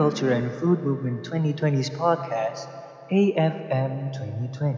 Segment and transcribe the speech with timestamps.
[0.00, 2.72] Agriculture and Food Movement 2020's podcast,
[3.12, 4.08] AFM
[4.48, 4.72] 2020.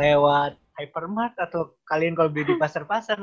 [0.00, 3.20] Lewat hypermart atau kalian kalau beli di pasar-pasar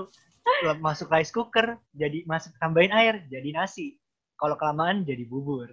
[0.77, 3.97] masuk rice cooker jadi masuk tambahin air jadi nasi.
[4.37, 5.65] Kalau kelamaan jadi bubur.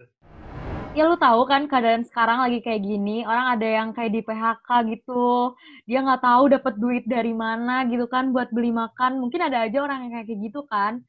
[0.96, 4.68] Ya lu tahu kan keadaan sekarang lagi kayak gini orang ada yang kayak di PHK
[4.96, 5.52] gitu.
[5.84, 9.20] Dia nggak tahu dapat duit dari mana gitu kan buat beli makan.
[9.20, 11.04] Mungkin ada aja orang yang kayak gitu kan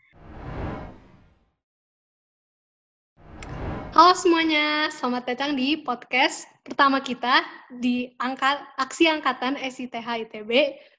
[3.96, 7.48] Halo semuanya, selamat datang di podcast pertama kita
[7.80, 10.52] di angkat aksi angkatan SITH ITB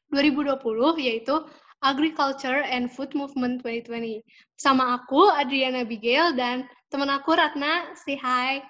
[0.09, 0.57] 2020
[1.05, 1.45] yaitu
[1.85, 4.25] Agriculture and Food Movement 2020.
[4.57, 8.65] Sama aku Adriana Abigail dan teman aku Ratna, say hi.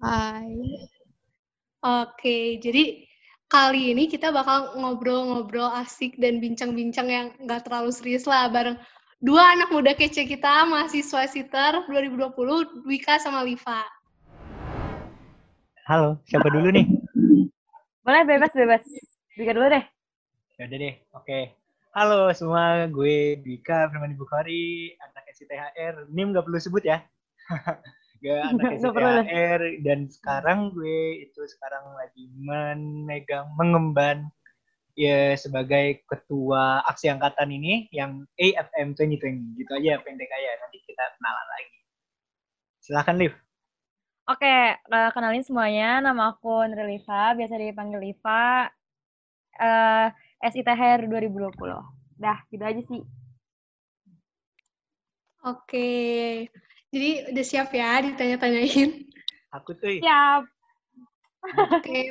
[0.00, 0.48] Hai.
[1.84, 3.04] Oke, jadi
[3.52, 8.80] kali ini kita bakal ngobrol-ngobrol asik dan bincang-bincang yang nggak terlalu serius lah bareng
[9.18, 13.82] dua anak muda kece kita, mahasiswa SITER 2020, Dwika sama Liva.
[15.90, 16.86] Halo, siapa dulu nih?
[18.06, 18.86] Boleh bebas bebas.
[19.34, 19.84] Dwika dulu deh.
[20.62, 21.38] Ya udah deh, oke.
[21.98, 26.06] Halo semua, gue Dwika Firman Bukhari, anak SITHR.
[26.14, 27.02] NIM nggak perlu sebut ya.
[28.22, 34.30] gak anak SITHR dan sekarang gue itu sekarang lagi memegang mengemban
[34.98, 41.04] ya sebagai ketua aksi angkatan ini yang AFM 2020 gitu aja pendek aja nanti kita
[41.14, 41.78] kenalan lagi.
[42.82, 43.34] Silakan Liv.
[44.26, 46.02] Oke uh, kenalin semuanya.
[46.02, 48.66] Nama aku Nreliva biasa dipanggil Liva.
[49.58, 50.10] Uh,
[50.42, 51.54] SITHR 2020
[52.18, 53.02] dah gitu aja sih.
[55.46, 55.90] Oke.
[56.90, 59.06] Jadi udah siap ya ditanya-tanyain?
[59.54, 60.42] Aku tuh siap.
[61.70, 62.10] Oke.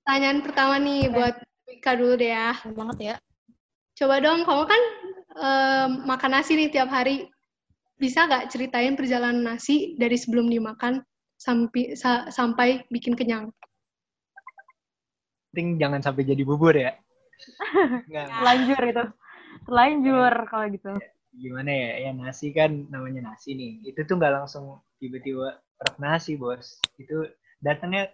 [0.00, 1.36] Pertanyaan pertama nih buat
[1.70, 2.50] Wika dulu deh ya.
[2.74, 3.16] banget ya.
[3.94, 4.82] Coba dong, kamu kan
[5.38, 7.30] um, makan nasi nih tiap hari.
[7.94, 11.04] Bisa nggak ceritain perjalanan nasi dari sebelum dimakan
[11.38, 13.54] sampai sa sampai bikin kenyang?
[15.52, 16.98] Penting jangan sampai jadi bubur ya.
[18.10, 19.04] Terlanjur itu.
[19.68, 20.92] Terlanjur kalau gitu.
[21.30, 21.90] Gimana ya?
[22.08, 23.84] Ya nasi kan namanya nasi nih.
[23.86, 26.80] Itu tuh nggak langsung tiba-tiba truk nasi, Bos.
[26.98, 27.30] Itu
[27.60, 28.10] datangnya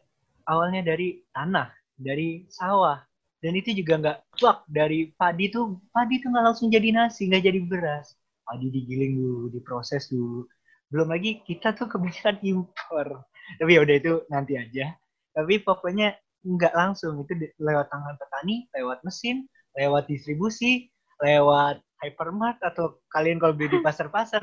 [0.51, 2.99] awalnya dari tanah, dari sawah,
[3.47, 4.59] dan itu juga nggak plak.
[4.67, 8.19] Dari padi tuh padi tuh nggak langsung jadi nasi nggak jadi beras.
[8.43, 10.43] Padi digiling dulu diproses dulu.
[10.91, 13.23] Belum lagi kita tuh kebanyakan impor.
[13.63, 14.99] Tapi ya udah itu nanti aja.
[15.31, 17.23] Tapi pokoknya nggak langsung.
[17.23, 19.47] Itu lewat tangan petani lewat mesin
[19.79, 20.91] lewat distribusi
[21.23, 24.43] lewat hypermart atau kalian kalau beli di pasar-pasar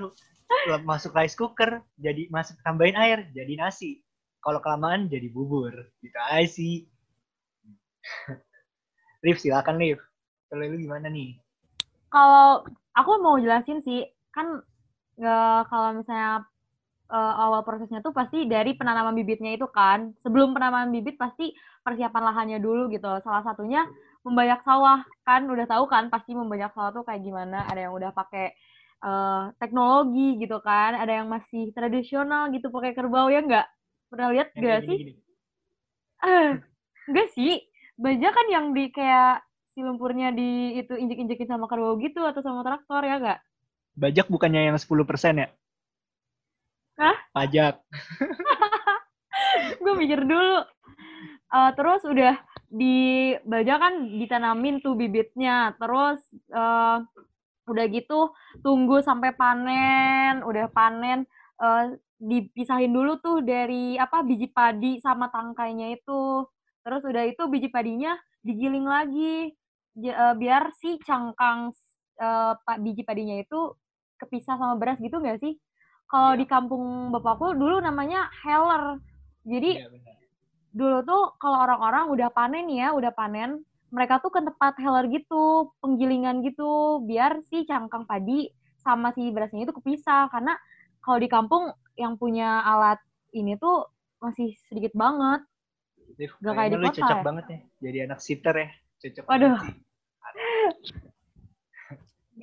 [0.87, 3.99] masuk rice cooker jadi masuk tambahin air jadi nasi.
[4.39, 5.75] Kalau kelamaan jadi bubur.
[5.99, 6.87] Gitu aja sih
[9.23, 9.97] Liv silakan Liv.
[10.51, 11.39] Kalau lu gimana nih?
[12.11, 14.03] Kalau aku mau jelasin sih,
[14.35, 14.59] kan
[15.23, 16.43] uh, kalau misalnya
[17.07, 20.11] uh, awal prosesnya tuh pasti dari penanaman bibitnya itu kan.
[20.21, 23.07] Sebelum penanaman bibit pasti persiapan lahannya dulu gitu.
[23.23, 23.87] Salah satunya
[24.27, 27.63] membanyak sawah kan udah tahu kan pasti membanyak sawah tuh kayak gimana.
[27.71, 28.51] Ada yang udah pakai
[29.07, 33.71] uh, teknologi gitu kan, ada yang masih tradisional gitu pakai kerbau ya enggak?
[34.11, 34.99] Pernah lihat enggak sih?
[36.19, 36.59] Uh,
[37.07, 42.21] enggak sih baja kan yang di kayak si lumpurnya di itu injek-injekin sama kerbau gitu
[42.21, 43.39] atau sama traktor ya gak?
[43.97, 44.89] Bajak bukannya yang 10%
[45.41, 45.49] ya?
[46.97, 47.17] Hah?
[47.33, 47.81] Pajak.
[49.83, 50.61] gue mikir dulu.
[51.53, 52.37] Uh, terus udah
[52.73, 55.73] di baja kan ditanamin tuh bibitnya.
[55.77, 56.21] Terus
[56.53, 57.01] uh,
[57.65, 61.25] udah gitu tunggu sampai panen, udah panen
[61.61, 66.45] uh, dipisahin dulu tuh dari apa biji padi sama tangkainya itu.
[66.83, 69.55] Terus udah itu biji padinya digiling lagi
[70.03, 71.71] uh, biar si cangkang
[72.19, 73.75] uh, biji padinya itu
[74.19, 75.55] kepisah sama beras gitu nggak sih?
[76.07, 76.39] Kalau ya.
[76.39, 79.01] di kampung bapakku dulu namanya heller.
[79.43, 79.87] Jadi ya,
[80.73, 83.61] dulu tuh kalau orang-orang udah panen ya, udah panen,
[83.93, 88.49] mereka tuh ke tempat heller gitu, penggilingan gitu, biar si cangkang padi
[88.81, 90.31] sama si berasnya itu kepisah.
[90.33, 90.57] Karena
[91.03, 92.99] kalau di kampung yang punya alat
[93.37, 93.85] ini tuh
[94.17, 95.45] masih sedikit banget.
[96.13, 97.23] Liv, gak kayak di kota cocok ya?
[97.25, 98.69] banget ya jadi anak sitter ya
[99.01, 99.57] cocok Waduh.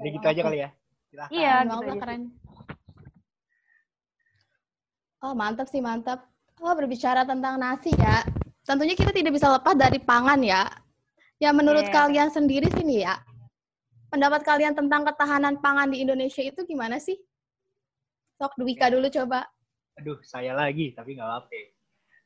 [0.00, 0.70] Jadi gitu aja kali ya.
[1.10, 1.32] Silahkan.
[1.34, 2.00] Iya, gitu aja.
[2.00, 2.22] keren.
[5.20, 6.24] Oh, mantap sih, mantap.
[6.62, 8.24] Oh, berbicara tentang nasi ya.
[8.64, 10.64] Tentunya kita tidak bisa lepas dari pangan ya.
[11.40, 11.94] Ya, menurut yeah.
[12.04, 13.16] kalian sendiri sini ya,
[14.12, 17.16] pendapat kalian tentang ketahanan pangan di Indonesia itu gimana sih?
[18.36, 19.48] Sok Dwika dulu coba.
[19.96, 21.60] Aduh, saya lagi, tapi nggak apa-apa.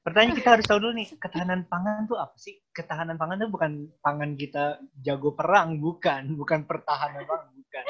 [0.05, 2.61] Pertanyaan kita harus tahu dulu nih, ketahanan pangan tuh apa sih?
[2.77, 6.37] Ketahanan pangan tuh bukan pangan kita jago perang, bukan.
[6.37, 7.85] Bukan pertahanan pangan, bukan.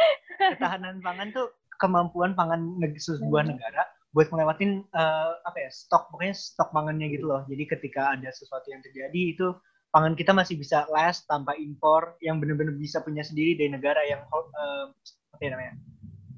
[0.54, 1.50] Ketahanan pangan tuh
[1.82, 3.82] kemampuan pangan sebuah negara
[4.14, 7.42] buat ngelewatin eh, apa ya stok pokoknya stok pangannya gitu loh.
[7.50, 9.50] Jadi ketika ada sesuatu yang terjadi itu
[9.90, 14.22] pangan kita masih bisa last tanpa impor yang benar-benar bisa punya sendiri dari negara yang
[14.30, 14.86] eh,
[15.34, 15.74] apa ya namanya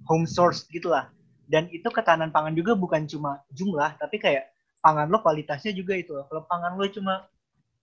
[0.09, 1.13] home source gitulah.
[1.45, 4.56] Dan itu ketahanan pangan juga bukan cuma jumlah tapi kayak
[4.87, 6.31] pangan lo kualitasnya juga itu loh.
[6.31, 7.27] Kalau pangan lo cuma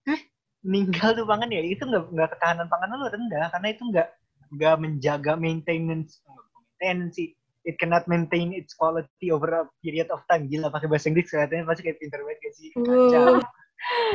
[0.08, 0.22] eh
[0.64, 4.08] meninggal tuh pangan ya itu nggak nggak ketahanan pangan lo rendah karena itu nggak
[4.56, 7.36] nggak menjaga maintenance maintenance sih
[7.68, 10.48] it cannot maintain its quality over a period of time.
[10.52, 12.70] Gila pakai bahasa Inggris kelihatannya pasti kayak pinter banget gak sih?
[12.76, 13.40] Kacau.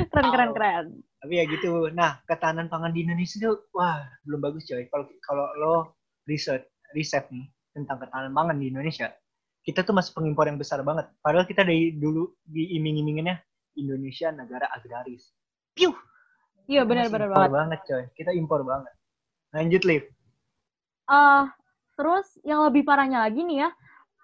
[0.09, 0.87] Keren, keren, keren.
[1.21, 1.93] Tapi ya gitu.
[1.93, 4.89] Nah, ketahanan pangan di Indonesia tuh wah, belum bagus coy.
[4.89, 5.75] Kalau kalau lo
[6.25, 7.45] riset riset nih
[7.77, 9.13] tentang ketahanan pangan di Indonesia,
[9.69, 11.13] kita tuh masih pengimpor yang besar banget.
[11.21, 13.37] Padahal kita dari dulu diiming-iminginnya
[13.77, 15.29] Indonesia negara agraris.
[15.77, 15.93] Piu.
[16.65, 17.53] Iya, Kita benar, masih benar impor banget.
[17.53, 18.05] banget coy.
[18.17, 18.93] Kita impor banget.
[19.53, 20.05] Lanjut, Liv.
[21.09, 21.45] eh
[21.97, 23.69] terus yang lebih parahnya lagi nih ya,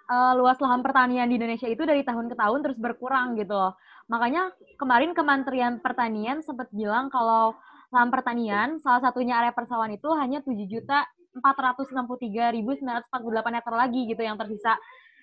[0.08, 3.76] eh, luas lahan pertanian di Indonesia itu dari tahun ke tahun terus berkurang gitu loh.
[4.08, 4.48] Makanya
[4.80, 7.52] kemarin Kementerian Pertanian sempat bilang kalau
[7.92, 11.04] lahan pertanian, salah satunya area persawahan itu hanya 7 juta
[11.36, 14.76] 463.948 hektar lagi gitu yang tersisa.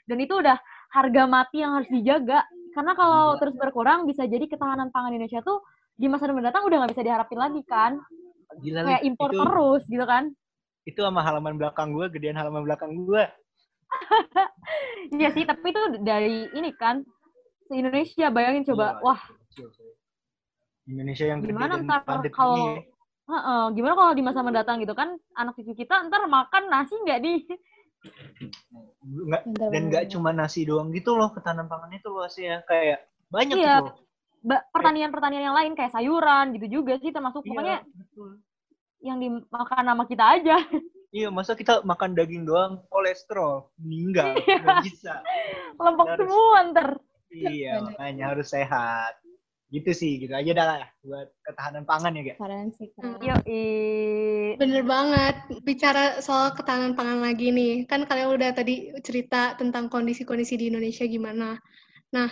[0.06, 0.57] Dan itu udah
[0.92, 2.44] harga mati yang harus dijaga.
[2.71, 3.39] Karena kalau Gila.
[3.39, 5.59] terus berkurang bisa jadi ketahanan pangan Indonesia tuh
[5.94, 8.00] di masa mendatang udah nggak bisa diharapin lagi kan.
[8.59, 10.24] Gila, Kayak impor itu, terus gitu kan.
[10.81, 13.24] itu sama halaman belakang gue, gedean halaman belakang gue.
[15.12, 17.03] Iya sih, tapi itu dari ini kan
[17.68, 19.03] se Indonesia bayangin coba, Iya.
[19.03, 19.21] wah.
[20.83, 22.01] Indonesia yang gede Gimana ntar
[22.31, 22.83] kalau- ya.
[23.30, 27.19] heeh, gimana kalau di masa mendatang gitu kan anak cucu kita ntar makan nasi nggak
[27.21, 27.33] di?
[29.01, 33.56] Nggak- Bentar, dan nggak cuma nasi doang gitu loh ketahanan pangannya itu luasnya kayak banyak
[33.56, 33.75] Iya.
[33.77, 33.95] gitu loh.
[34.74, 38.30] Pertanian-pertanian yang lain kayak sayuran gitu juga sih termasuk pokoknya Iya, betul.
[39.00, 40.57] yang dimakan sama kita aja.
[41.12, 45.21] Iya, masa kita makan daging doang kolesterol meninggal nggak bisa.
[45.81, 46.19] Lempeng Harus.
[46.24, 46.89] semua ntar.
[47.30, 47.86] Iya, Bener.
[47.92, 49.13] makanya harus sehat.
[49.71, 52.35] Gitu sih, gitu aja dah lah buat ketahanan pangan ya,
[52.75, 53.23] sih, keren.
[53.23, 53.39] Yo,
[54.59, 55.47] Bener banget.
[55.63, 57.88] Bicara soal ketahanan pangan lagi nih.
[57.88, 61.56] Kan kalian udah tadi cerita tentang kondisi-kondisi di Indonesia gimana.
[62.12, 62.27] Nah,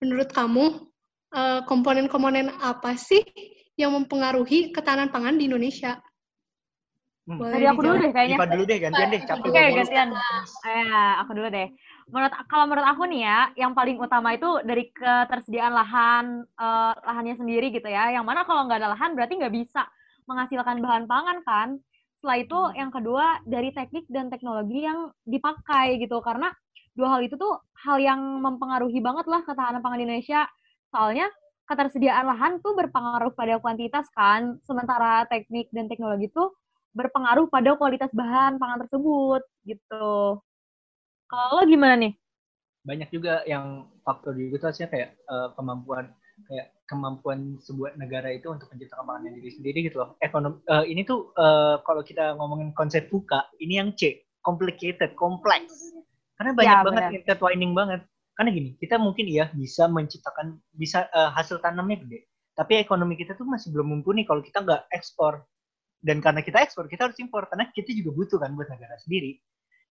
[0.00, 0.88] menurut kamu,
[1.36, 3.20] eh, komponen-komponen apa sih
[3.76, 6.00] yang mempengaruhi ketahanan pangan di Indonesia?
[7.28, 7.36] Hmm.
[7.36, 8.36] Boleh Tadi aku dulu deh kayaknya.
[8.40, 9.20] Ipa dulu deh, gantian deh.
[9.28, 9.76] Capek Oke, mulu.
[9.84, 10.08] gantian.
[10.64, 11.68] Eh, aku dulu deh.
[12.08, 17.36] Menurut kalau menurut aku nih ya, yang paling utama itu dari ketersediaan lahan eh, lahannya
[17.36, 18.08] sendiri gitu ya.
[18.16, 19.84] Yang mana kalau nggak ada lahan berarti nggak bisa
[20.24, 21.68] menghasilkan bahan pangan kan.
[22.18, 26.50] Setelah itu yang kedua dari teknik dan teknologi yang dipakai gitu karena
[26.98, 30.48] dua hal itu tuh hal yang mempengaruhi banget lah ketahanan pangan di Indonesia.
[30.90, 31.28] Soalnya
[31.68, 36.56] ketersediaan lahan tuh berpengaruh pada kuantitas kan, sementara teknik dan teknologi tuh
[36.96, 40.40] berpengaruh pada kualitas bahan pangan tersebut gitu.
[41.30, 42.12] Kalau lo gimana nih?
[42.86, 46.04] banyak juga yang faktor juga tuh harusnya kayak eh, kemampuan
[46.48, 50.10] kayak kemampuan sebuah negara itu untuk menciptakan pangannya diri sendiri gitu loh.
[50.24, 55.92] Ekonom eh, ini tuh eh, kalau kita ngomongin konsep buka, ini yang C, complicated, kompleks.
[56.38, 58.00] Karena banyak Ya, banget intertwining banget.
[58.38, 62.24] Karena gini, kita mungkin iya bisa menciptakan bisa eh, hasil tanamnya gede,
[62.56, 65.44] tapi ekonomi kita tuh masih belum mumpuni kalau kita nggak ekspor.
[65.98, 69.42] Dan karena kita ekspor, kita harus impor karena kita juga butuh kan buat negara sendiri.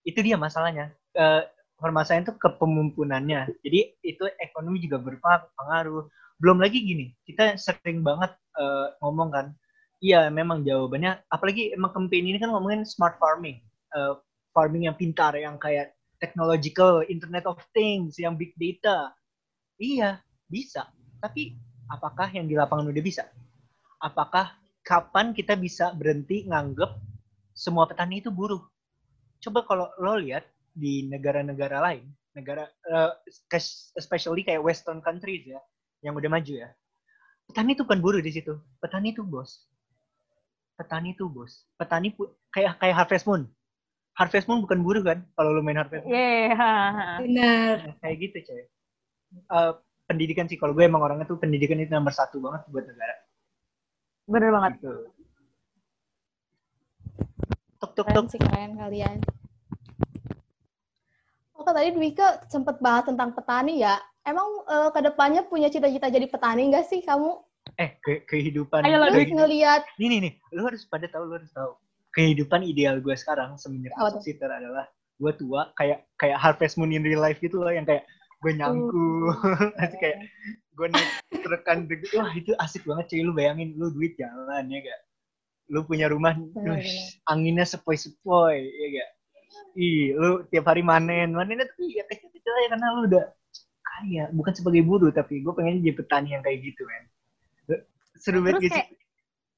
[0.05, 0.93] Itu dia masalahnya.
[1.17, 1.41] Eh,
[1.77, 3.53] permasalahan itu kepemimpunannya.
[3.61, 6.09] Jadi itu ekonomi juga berpengaruh.
[6.41, 9.45] Belum lagi gini, kita sering banget eh, ngomong kan,
[10.01, 13.61] iya memang jawabannya, apalagi emang campaign ini kan ngomongin smart farming,
[13.95, 14.13] Eh,
[14.51, 19.13] farming yang pintar, yang kayak technological, Internet of Things, yang big data.
[19.79, 20.89] Iya, bisa.
[21.21, 21.55] Tapi
[21.89, 23.23] apakah yang di lapangan udah bisa?
[24.01, 26.89] Apakah kapan kita bisa berhenti nganggep
[27.53, 28.61] semua petani itu buruh?
[29.47, 30.43] Coba kalau lo lihat
[30.75, 32.03] di negara-negara lain,
[32.35, 33.11] negara eh,
[33.95, 35.63] especially kayak Western countries ya,
[36.03, 36.67] yang udah maju ya.
[37.47, 38.59] Petani itu bukan buruh di situ.
[38.83, 39.63] Petani itu bos.
[40.75, 41.63] Petani itu bos.
[41.79, 43.47] Petani pu- kayak kayak Harvest Moon.
[44.19, 45.23] Harvest Moon bukan buruh kan?
[45.31, 46.11] Kalau lo main Harvest Moon.
[46.11, 47.23] Yeah.
[47.23, 47.75] Benar.
[47.87, 48.63] Nah, kayak gitu coy.
[49.31, 49.71] Eh,
[50.11, 53.15] pendidikan sih kalau gue emang orangnya tuh pendidikan itu nomor satu banget buat negara.
[54.27, 54.71] Bener banget.
[54.83, 54.91] Gitu.
[57.79, 58.27] Tuk tuk Keren tuk.
[58.35, 59.17] sih, keren kalian.
[61.67, 63.99] Oke, tadi Dwika sempet bahas tentang petani ya.
[64.23, 67.43] Emang eh, ke depannya punya cita-cita jadi petani nggak sih kamu?
[67.75, 68.87] Eh ke kehidupan.
[68.87, 71.75] Ayo lo, Terus ngelihat Nih nih nih, lu harus pada tahu, lu harus tahu.
[72.15, 73.91] Kehidupan ideal gue sekarang semenjak
[74.23, 74.87] sitter adalah
[75.19, 78.07] gue tua kayak kayak Harvest Moon in real life gitu loh yang kayak
[78.39, 79.27] gue nyangku,
[79.75, 80.23] nanti kayak
[80.71, 81.09] gue naik
[81.43, 84.99] trekan deg- wah itu asik banget cuy lu bayangin lu duit jalan ya gak
[85.73, 89.09] lu punya rumah Bener, ush, anginnya sepoi-sepoi ya gak
[89.77, 91.37] ih lu tiap hari manen.
[91.37, 93.25] Manennya tuh ya kecil-kecil aja karena lu udah
[93.85, 94.25] kaya.
[94.33, 97.03] Bukan sebagai buruh tapi gue pengen jadi petani yang kayak gitu kan
[98.17, 98.89] seru banget kayak,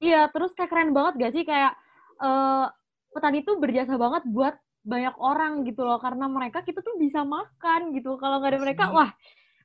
[0.04, 1.44] iya, terus kayak keren banget gak sih?
[1.48, 1.72] Kayak
[2.20, 2.66] eh
[3.10, 5.98] petani tuh berjasa banget buat banyak orang gitu loh.
[5.98, 8.20] Karena mereka kita tuh bisa makan gitu.
[8.20, 8.96] Kalau nggak ada mereka Asli.
[8.96, 9.10] wah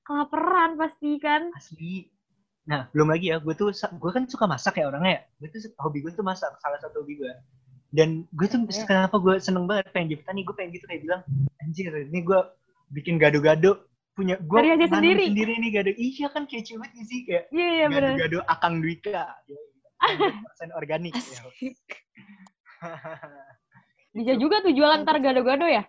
[0.08, 1.52] kelaparan pasti kan.
[1.54, 2.08] Asli.
[2.66, 5.22] Nah belum lagi ya gue tuh gue kan suka masak ya orangnya ya.
[5.44, 6.56] Gue tuh hobi gue tuh masak.
[6.64, 7.32] Salah satu hobi gue
[7.96, 8.84] dan gue tuh Oke.
[8.84, 11.22] kenapa gue seneng banget pengen jadi petani gue pengen gitu kayak bilang
[11.64, 12.40] anjir ini gue
[12.92, 15.28] bikin gado-gado punya gue Dari aja sendiri.
[15.28, 15.92] sendiri nih gado.
[15.92, 18.16] Iya kan kece banget sih kayak iya iya bener.
[18.16, 19.28] gado-gado akang Dwika.
[20.44, 21.42] Persen organik ya.
[24.16, 25.84] Bisa juga tuh jualan ntar gado-gado ya?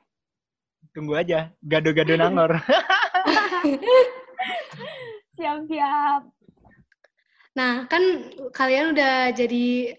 [0.91, 2.59] Tunggu aja gado-gado nangor.
[5.37, 6.23] Siap-siap
[7.57, 8.03] Nah, kan
[8.53, 9.97] kalian udah jadi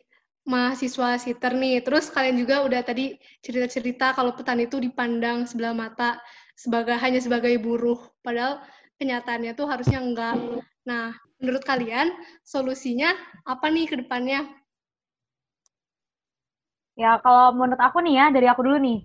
[0.47, 6.17] mahasiswa siter nih, terus kalian juga udah tadi cerita-cerita kalau petani itu dipandang sebelah mata
[6.55, 8.63] sebagai hanya sebagai buruh, padahal
[8.97, 10.39] kenyataannya tuh harusnya enggak.
[10.87, 12.09] Nah, menurut kalian
[12.47, 13.11] solusinya
[13.43, 14.47] apa nih ke depannya?
[16.97, 18.99] Ya, kalau menurut aku nih ya, dari aku dulu nih.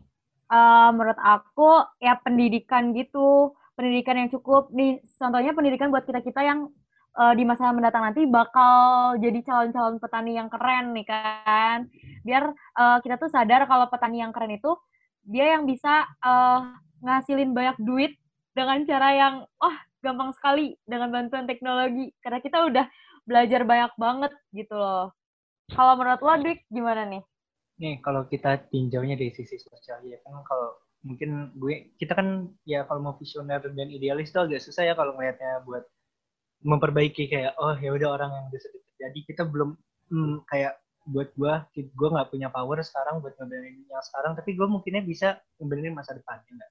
[0.49, 3.53] Eh, menurut aku, ya pendidikan gitu.
[3.77, 4.73] Pendidikan yang cukup.
[4.73, 6.73] Nih, contohnya pendidikan buat kita-kita yang
[7.17, 11.79] eh, di masa mendatang nanti bakal jadi calon-calon petani yang keren nih kan.
[12.25, 14.73] Biar eh, kita tuh sadar kalau petani yang keren itu,
[15.27, 16.59] dia yang bisa eh,
[17.03, 18.13] ngasilin banyak duit
[18.53, 22.13] dengan cara yang, oh gampang sekali dengan bantuan teknologi.
[22.21, 22.87] Karena kita udah
[23.25, 25.15] belajar banyak banget gitu loh.
[25.73, 27.23] Kalau menurut lo, Dik, gimana nih?
[27.83, 32.87] nih kalau kita tinjaunya dari sisi sosial ya kan kalau mungkin gue kita kan ya
[32.87, 35.83] kalau mau visioner dan idealis tuh agak susah ya kalau ngelihatnya buat
[36.63, 39.71] memperbaiki kayak oh ya udah orang yang udah sudah terjadi kita belum
[40.11, 44.67] hmm, kayak buat gue gue nggak punya power sekarang buat ngebenerin yang sekarang tapi gue
[44.71, 46.67] mungkinnya bisa ngebenerin masa depan ya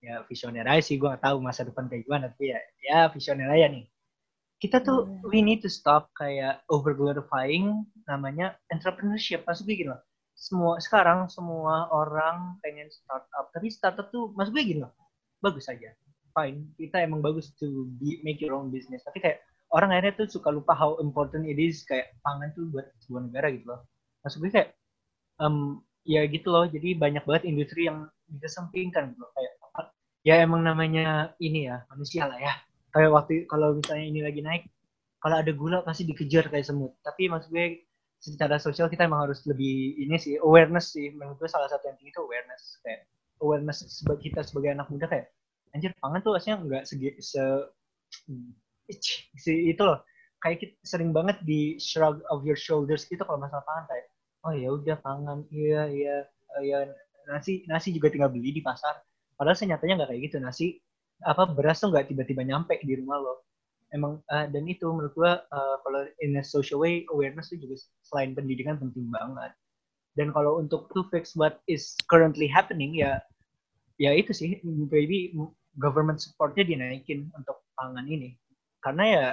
[0.00, 3.48] ya visioner aja sih gue nggak tahu masa depan kayak gimana tapi ya ya visioner
[3.52, 3.84] aja nih.
[4.60, 9.40] Kita tuh we need to stop kayak over glorifying namanya entrepreneurship.
[9.48, 10.00] Maksud gue gini loh
[10.40, 14.96] semua sekarang semua orang pengen startup tapi startup tuh maksud gue gini loh
[15.44, 15.92] bagus aja
[16.40, 19.04] fine kita emang bagus to be, make your own business.
[19.04, 19.44] Tapi kayak
[19.76, 23.52] orang akhirnya tuh suka lupa how important it is kayak pangan tuh buat sebuah negara
[23.52, 23.80] gitu loh.
[24.24, 24.70] Maksud gue kayak
[25.44, 26.64] em, ya gitu loh.
[26.64, 29.30] Jadi banyak banget industri yang dikesampingkan gitu loh.
[29.36, 29.52] kayak
[30.20, 32.52] ya emang namanya ini ya manusia lah ya.
[32.90, 34.64] Kayak waktu kalau misalnya ini lagi naik
[35.20, 36.96] kalau ada gula pasti dikejar kayak semut.
[37.04, 37.84] Tapi maksud gue
[38.20, 41.12] secara sosial kita emang harus lebih ini sih awareness sih.
[41.12, 42.80] Menurut gue salah satu yang tinggi itu awareness.
[42.84, 43.00] Kayak
[43.40, 45.32] awareness sebagai kita sebagai anak muda kayak
[45.74, 47.42] anjir pangan tuh aslinya nggak segi se
[49.38, 50.02] si itu loh.
[50.40, 54.06] Kayak kita sering banget di shrug of your shoulders gitu kalau masalah pangan kayak
[54.48, 55.38] oh ya udah pangan.
[55.52, 56.16] Iya iya
[56.64, 56.78] iya.
[57.28, 58.98] Nasi nasi juga tinggal beli di pasar.
[59.36, 60.36] Padahal senyatanya nggak kayak gitu.
[60.40, 60.66] Nasi
[61.22, 63.44] apa beras tuh nggak tiba-tiba nyampe di rumah lo
[63.90, 67.76] emang uh, dan itu menurut gua uh, kalau in a social way awareness itu juga
[68.06, 69.52] selain pendidikan penting banget.
[70.18, 73.22] Dan kalau untuk to fix what is currently happening ya
[73.98, 74.58] ya itu sih.
[74.64, 75.34] Maybe
[75.78, 78.34] government supportnya dinaikin untuk pangan ini
[78.80, 79.26] karena ya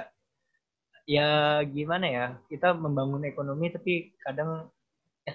[1.08, 1.28] ya
[1.64, 4.68] gimana ya kita membangun ekonomi tapi kadang
[5.24, 5.34] ya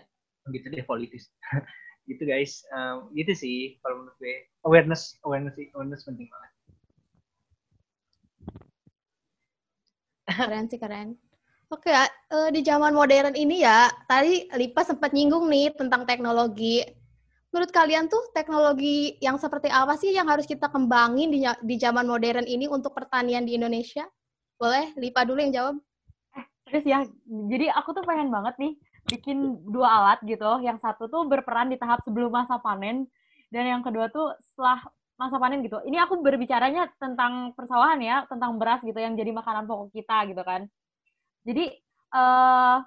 [0.54, 1.34] gitu deh politis
[2.10, 4.36] gitu guys um, gitu sih kalau menurut gue
[4.70, 6.54] awareness awareness awareness penting banget
[10.34, 11.20] Keren sih, keren.
[11.70, 16.86] Oke, ya, eh, di zaman modern ini ya, tadi Lipa sempat nyinggung nih tentang teknologi.
[17.54, 22.10] Menurut kalian tuh teknologi yang seperti apa sih yang harus kita kembangin di, di zaman
[22.10, 24.10] modern ini untuk pertanian di Indonesia?
[24.58, 25.76] Boleh, Lipa dulu yang jawab.
[26.66, 28.74] Terus ya, jadi aku tuh pengen banget nih
[29.06, 30.66] bikin dua alat gitu.
[30.66, 33.06] Yang satu tuh berperan di tahap sebelum masa panen,
[33.54, 34.82] dan yang kedua tuh setelah
[35.22, 35.78] masa panen gitu.
[35.86, 40.42] Ini aku berbicaranya tentang persawahan ya, tentang beras gitu yang jadi makanan pokok kita gitu
[40.42, 40.66] kan.
[41.46, 41.70] Jadi
[42.18, 42.78] eh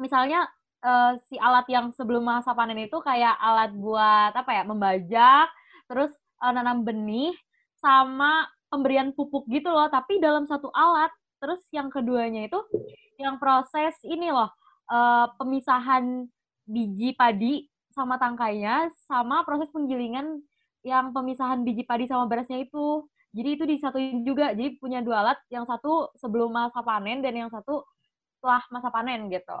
[0.00, 0.48] misalnya
[0.84, 5.48] eh, si alat yang sebelum masa panen itu kayak alat buat apa ya, membajak,
[5.88, 7.32] terus eh, nanam benih
[7.80, 11.10] sama pemberian pupuk gitu loh, tapi dalam satu alat.
[11.40, 12.60] Terus yang keduanya itu
[13.16, 14.52] yang proses ini loh,
[14.92, 16.28] eh, pemisahan
[16.68, 20.38] biji padi sama tangkainya sama proses penggilingan
[20.86, 23.04] yang pemisahan biji padi sama berasnya itu.
[23.30, 24.50] Jadi itu disatuin juga.
[24.56, 27.86] Jadi punya dua alat, yang satu sebelum masa panen dan yang satu
[28.38, 29.60] setelah masa panen gitu.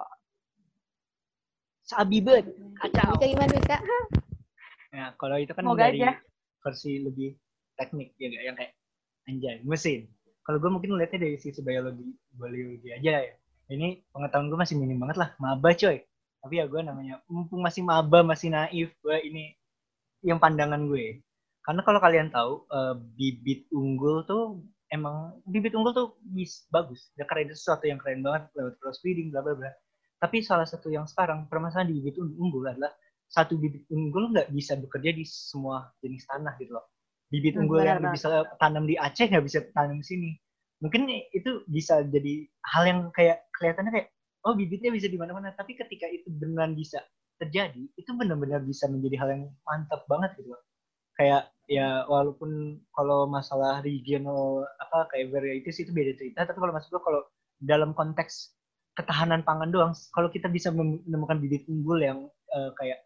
[1.90, 3.78] Sabi banget kacau Wika gimana, Wika?
[4.94, 6.14] Nah, kalau itu kan Semoga dari aja.
[6.62, 7.34] versi lebih
[7.74, 8.72] teknik ya yang kayak
[9.26, 10.06] anjay mesin.
[10.46, 13.34] Kalau gue mungkin lihatnya dari sisi biologi biologi aja ya.
[13.70, 16.02] Ini pengetahuan gue masih minim banget lah, maba coy.
[16.40, 19.54] Tapi ya gue namanya mumpung masih maba, masih naif, gue ini
[20.26, 21.22] yang pandangan gue.
[21.62, 24.58] Karena kalau kalian tahu uh, bibit unggul tuh
[24.90, 27.14] emang bibit unggul tuh bis, bagus.
[27.14, 29.70] Ya karena itu sesuatu yang keren banget lewat crossbreeding bla bla bla.
[30.20, 32.92] Tapi salah satu yang sekarang permasalahan di bibit unggul adalah
[33.30, 36.86] satu bibit unggul nggak bisa bekerja di semua jenis tanah gitu loh.
[37.32, 38.28] Bibit Hmm, unggul yang benar, bisa
[38.60, 40.30] tanam di Aceh nggak bisa tanam di sini.
[40.84, 44.08] Mungkin itu bisa jadi hal yang kayak kelihatannya kayak
[44.48, 47.00] oh bibitnya bisa di mana-mana, tapi ketika itu beneran bisa
[47.40, 50.62] terjadi, itu benar-benar bisa menjadi hal yang mantap banget gitu loh.
[51.16, 57.02] Kayak ya walaupun kalau masalah regional apa kayak varieties itu beda cerita, tapi kalau gue
[57.04, 57.22] kalau
[57.60, 58.56] dalam konteks
[58.94, 62.18] ketahanan pangan doang, kalau kita bisa menemukan bibit unggul yang
[62.52, 62.98] eh, kayak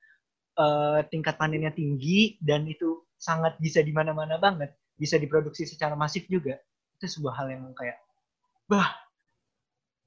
[0.58, 6.26] eh, tingkat panennya tinggi dan itu sangat bisa di mana-mana banget, bisa diproduksi secara masif
[6.28, 6.60] juga,
[7.00, 7.96] itu sebuah hal yang kayak
[8.68, 8.90] wah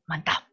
[0.09, 0.43] mantap.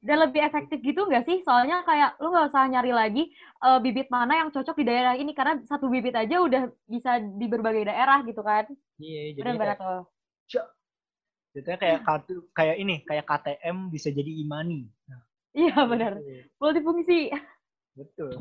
[0.00, 1.44] Dan lebih efektif gitu nggak sih?
[1.44, 3.22] Soalnya kayak lu nggak usah nyari lagi
[3.60, 7.44] eh, bibit mana yang cocok di daerah ini karena satu bibit aja udah bisa di
[7.44, 8.64] berbagai daerah gitu kan.
[8.96, 10.02] Iya, jadi Benar tuh.
[11.50, 14.86] Jadinya kayak kartu kayak ini kayak KTM bisa jadi imani.
[15.10, 16.12] Nah, Iya benar.
[16.22, 16.46] gitu.
[16.62, 17.20] Multifungsi.
[17.98, 18.38] Betul.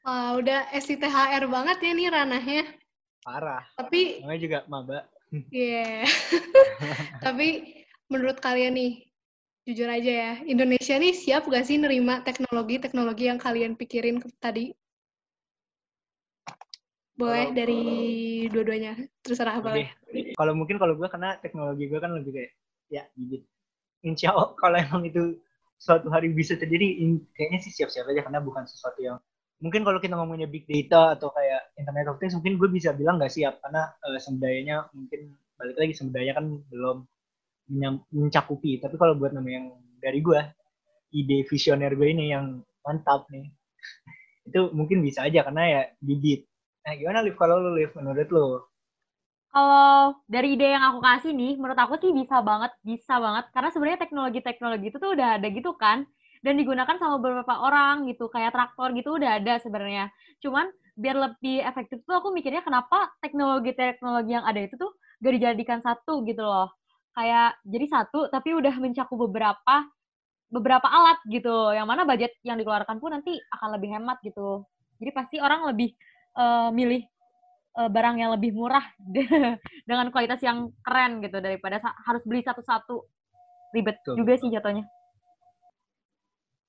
[0.00, 2.62] Wah, udah SITHR banget ya nih ranahnya.
[3.20, 3.68] Parah.
[3.76, 5.04] Tapi, Namanya juga maba.
[5.52, 6.08] ya.
[7.24, 7.48] Tapi
[8.08, 8.92] menurut kalian nih,
[9.68, 14.72] jujur aja ya, Indonesia nih siap gak sih nerima teknologi-teknologi yang kalian pikirin tadi?
[17.20, 17.80] Boleh dari
[18.48, 19.86] dua-duanya, terserah boleh.
[20.08, 20.32] Oke.
[20.34, 22.52] Kalau mungkin kalau gue karena teknologi gue kan lebih kayak
[22.88, 23.44] ya bibit.
[24.02, 25.36] Insya Allah kalau emang itu
[25.80, 29.16] suatu hari bisa terjadi, in- kayaknya sih siap-siap aja karena bukan sesuatu yang
[29.60, 33.20] mungkin kalau kita ngomongnya big data atau kayak internet of things mungkin gue bisa bilang
[33.20, 33.92] nggak siap karena
[34.40, 37.04] dayanya mungkin balik lagi sumber daya kan belum
[38.10, 39.66] mencakupi tapi kalau buat nama yang
[40.00, 40.40] dari gue
[41.12, 43.52] ide visioner gue ini yang mantap nih
[44.48, 46.49] itu mungkin bisa aja karena ya bibit
[46.84, 48.46] nah gimana Liv kalau lu Liv menurut lu
[49.50, 53.44] Kalau dari ide yang aku kasih nih, menurut aku sih bisa banget, bisa banget.
[53.50, 56.06] Karena sebenarnya teknologi-teknologi itu tuh udah ada gitu kan.
[56.40, 58.30] Dan digunakan sama beberapa orang gitu.
[58.30, 60.06] Kayak traktor gitu udah ada sebenarnya.
[60.38, 65.78] Cuman biar lebih efektif tuh aku mikirnya kenapa teknologi-teknologi yang ada itu tuh gak dijadikan
[65.82, 66.70] satu gitu loh.
[67.18, 69.74] Kayak jadi satu tapi udah mencakup beberapa
[70.50, 71.74] beberapa alat gitu.
[71.74, 74.62] Yang mana budget yang dikeluarkan pun nanti akan lebih hemat gitu.
[75.02, 75.90] Jadi pasti orang lebih
[76.36, 77.02] eh, milih
[77.78, 78.84] eh, barang yang lebih murah
[79.88, 83.02] dengan kualitas yang keren gitu daripada harus beli satu-satu
[83.74, 84.84] ribet Betul, juga sih jatuhnya.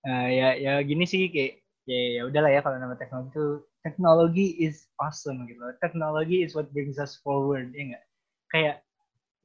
[0.02, 3.46] Nah, ya ya gini sih kayak ya ya udahlah ya kalau nama teknologi itu
[3.86, 5.62] teknologi is awesome gitu.
[5.82, 8.04] Teknologi is what brings us forward ya enggak?
[8.50, 8.76] Kayak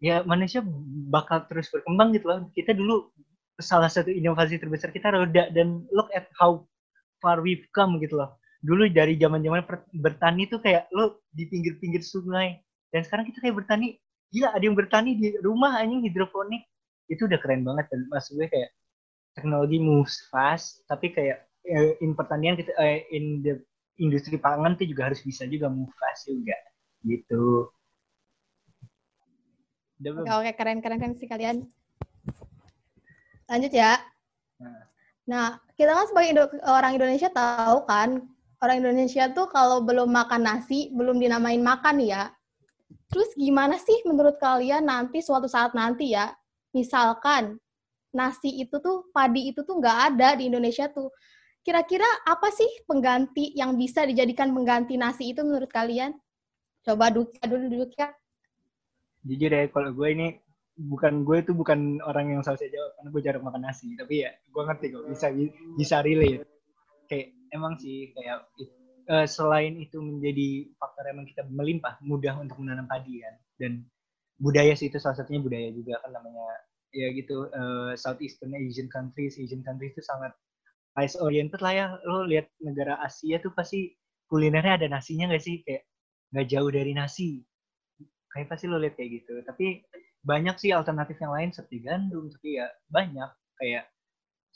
[0.00, 0.60] ya manusia
[1.12, 2.38] bakal terus berkembang gitu loh.
[2.52, 3.08] Kita dulu
[3.60, 6.64] salah satu inovasi terbesar kita roda dan look at how
[7.24, 8.36] far we've come gitu loh.
[8.66, 12.58] Dulu dari zaman-zaman per- bertani tuh kayak lo di pinggir-pinggir sungai
[12.90, 13.94] dan sekarang kita kayak bertani
[14.34, 16.66] gila ada yang bertani di rumah anjing hidroponik
[17.06, 18.74] itu udah keren banget dan maksud gue kayak
[19.38, 23.54] teknologi moves fast tapi kayak eh, in pertanian kita eh, in the
[24.02, 26.58] industri pangan tuh juga harus bisa juga move fast juga
[27.06, 27.70] gitu?
[30.20, 31.56] Oke, oke, keren, keren, keren sih kalian.
[33.48, 34.02] Lanjut ya.
[34.60, 34.82] Nah.
[35.26, 38.22] Nah, kita kan sebagai Indo- orang Indonesia tahu kan,
[38.62, 42.32] orang Indonesia tuh kalau belum makan nasi, belum dinamain makan ya.
[43.12, 46.32] Terus gimana sih menurut kalian nanti suatu saat nanti ya,
[46.74, 47.60] misalkan
[48.10, 51.12] nasi itu tuh, padi itu tuh nggak ada di Indonesia tuh.
[51.62, 56.14] Kira-kira apa sih pengganti yang bisa dijadikan pengganti nasi itu menurut kalian?
[56.86, 58.14] Coba Dukia dulu, Dukia.
[59.26, 60.38] jujur ya kalau gue ini
[60.76, 64.30] bukan gue tuh bukan orang yang selesai jawab karena gue jarang makan nasi tapi ya
[64.30, 65.26] gue ngerti kok bisa
[65.74, 66.46] bisa relate
[67.10, 68.46] kayak emang sih kayak
[69.06, 73.34] eh, selain itu menjadi faktor emang kita melimpah mudah untuk menanam padi kan.
[73.56, 73.72] Dan
[74.42, 76.44] budaya sih itu salah satunya budaya juga kan namanya
[76.92, 79.38] ya gitu eh, Southeastern Asian countries.
[79.38, 80.32] Asian countries itu sangat
[80.98, 81.86] rice oriented lah ya.
[82.08, 83.94] Lo lihat negara Asia tuh pasti
[84.26, 85.62] kulinernya ada nasinya nggak sih?
[85.62, 85.82] Kayak
[86.34, 87.30] nggak jauh dari nasi.
[88.32, 89.34] Kayak pasti lo lihat kayak gitu.
[89.46, 89.84] Tapi
[90.26, 93.30] banyak sih alternatif yang lain seperti gandum tapi ya banyak.
[93.56, 93.84] Kayak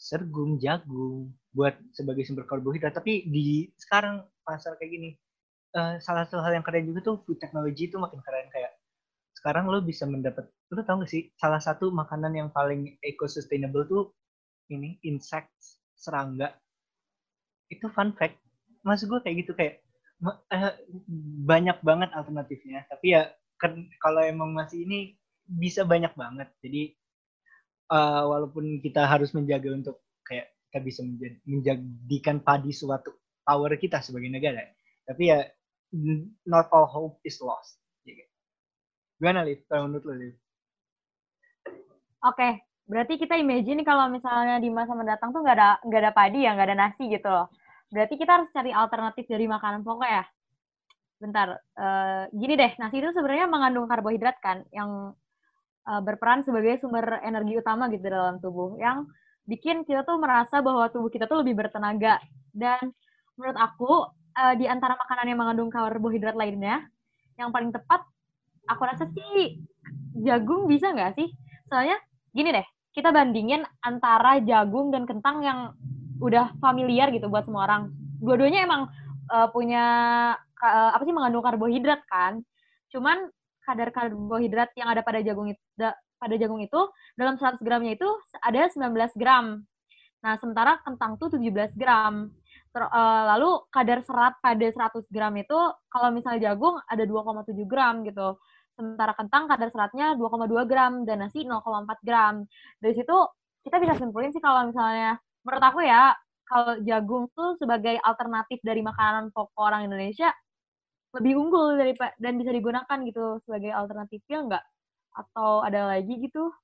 [0.01, 2.97] sergum jagung buat sebagai sumber karbohidrat.
[2.97, 5.11] Tapi di sekarang pasar kayak gini
[5.77, 8.49] eh, salah satu hal yang keren juga tuh food technology itu makin keren.
[8.49, 8.81] Kayak
[9.37, 13.85] sekarang lo bisa mendapat lo tau gak sih salah satu makanan yang paling eco sustainable
[13.85, 14.05] tuh
[14.73, 16.57] ini insects serangga.
[17.69, 18.41] Itu fun fact.
[18.81, 19.85] Maksud gue kayak gitu kayak
[20.49, 20.75] eh,
[21.45, 22.89] banyak banget alternatifnya.
[22.89, 23.29] Tapi ya
[24.01, 26.49] kalau emang masih ini bisa banyak banget.
[26.65, 26.97] Jadi
[27.91, 33.11] eh, walaupun kita harus menjaga untuk kayak kita bisa menjadi- menjadikan padi suatu
[33.43, 34.63] power kita sebagai negara
[35.03, 35.43] tapi ya
[36.47, 38.23] not all hope is lost gitu.
[39.19, 40.35] gimana Liv kalau menurut lo Liv
[42.21, 46.45] Oke, berarti kita imagine kalau misalnya di masa mendatang tuh nggak ada nggak ada padi
[46.45, 47.49] ya, nggak ada nasi gitu loh.
[47.89, 50.25] Berarti kita harus cari alternatif dari makanan pokok ya.
[51.17, 55.17] Bentar, uh, gini deh, nasi itu sebenarnya mengandung karbohidrat kan, yang
[55.91, 59.11] uh, berperan sebagai sumber energi utama gitu dalam tubuh, yang
[59.51, 62.23] bikin kita tuh merasa bahwa tubuh kita tuh lebih bertenaga.
[62.55, 62.95] Dan
[63.35, 63.93] menurut aku,
[64.39, 66.87] uh, di antara makanan yang mengandung karbohidrat lainnya,
[67.35, 68.07] yang paling tepat,
[68.71, 69.59] aku rasa sih
[70.23, 71.27] jagung bisa nggak sih?
[71.67, 71.99] Soalnya
[72.31, 75.59] gini deh, kita bandingin antara jagung dan kentang yang
[76.21, 77.91] udah familiar gitu buat semua orang.
[78.21, 78.93] Dua-duanya emang
[79.33, 79.85] uh, punya
[80.61, 82.45] uh, apa sih mengandung karbohidrat kan.
[82.93, 83.31] Cuman
[83.71, 86.81] kadar karbohidrat yang ada pada jagung itu da, pada jagung itu
[87.15, 88.09] dalam 100 gramnya itu
[88.43, 89.63] ada 19 gram.
[90.21, 92.29] Nah, sementara kentang tuh 17 gram.
[92.71, 95.59] Ter, uh, lalu kadar serat pada 100 gram itu
[95.91, 98.39] kalau misalnya jagung ada 2,7 gram gitu
[98.81, 102.49] sementara kentang kadar seratnya 2,2 gram dan nasi 0,4 gram.
[102.81, 103.17] Dari situ
[103.61, 106.17] kita bisa simpulin sih kalau misalnya menurut aku ya
[106.49, 110.33] kalau jagung tuh sebagai alternatif dari makanan pokok orang Indonesia
[111.11, 114.65] lebih unggul dari dan bisa digunakan gitu sebagai alternatifnya enggak
[115.11, 116.55] atau ada lagi gitu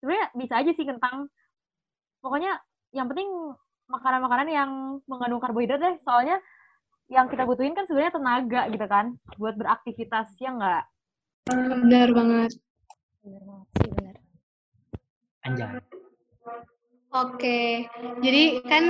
[0.00, 1.28] sebenarnya bisa aja sih kentang
[2.24, 2.56] pokoknya
[2.96, 3.28] yang penting
[3.92, 4.70] makanan-makanan yang
[5.04, 6.40] mengandung karbohidrat deh soalnya
[7.12, 10.84] yang kita butuhin kan sebenarnya tenaga gitu kan buat beraktivitas ya enggak
[11.50, 12.52] Benar banget.
[13.26, 14.16] Benar banget sih, benar.
[15.42, 15.70] Anjay.
[17.12, 17.60] Oke,
[18.24, 18.84] jadi kan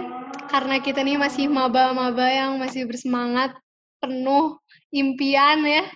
[0.46, 3.56] karena kita nih masih maba-maba yang masih bersemangat,
[4.02, 4.58] penuh
[4.90, 5.86] impian ya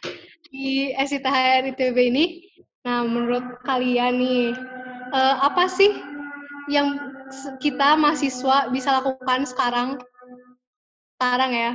[0.46, 2.26] di SITHR ITB ini.
[2.86, 4.54] Nah, menurut kalian nih,
[5.10, 5.90] eh, apa sih
[6.70, 6.94] yang
[7.58, 9.98] kita mahasiswa bisa lakukan sekarang,
[11.18, 11.70] sekarang ya,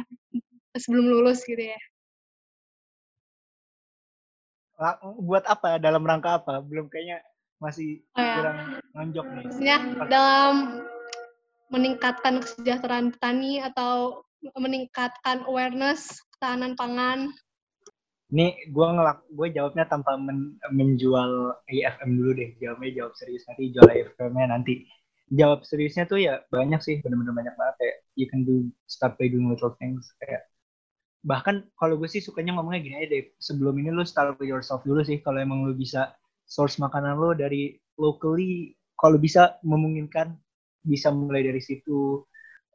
[0.80, 1.80] sebelum lulus gitu ya?
[5.22, 7.22] buat apa dalam rangka apa belum kayaknya
[7.62, 8.34] masih oh, ya.
[8.42, 8.58] kurang
[8.98, 9.78] nonjok nih maksudnya
[10.10, 10.54] dalam
[11.70, 14.26] meningkatkan kesejahteraan petani atau
[14.58, 17.20] meningkatkan awareness ketahanan pangan.
[18.32, 22.50] Ini gue ngelak gue jawabnya tanpa men, menjual IFM dulu deh.
[22.64, 23.44] Jawabnya jawab serius.
[23.46, 24.88] Nanti jual IFM-nya nanti.
[25.32, 27.04] Jawab seriusnya tuh ya banyak sih.
[27.04, 27.76] Bener-bener banyak banget.
[27.78, 30.16] Kayak you can do start by doing little things.
[30.24, 30.48] Kayak
[31.22, 34.80] bahkan kalau gue sih sukanya ngomongnya gini aja deh sebelum ini lo start with yourself
[34.88, 35.20] dulu sih.
[35.20, 36.16] Kalau emang lo bisa
[36.48, 40.34] source makanan lo dari locally kalau bisa memungkinkan
[40.82, 42.26] bisa mulai dari situ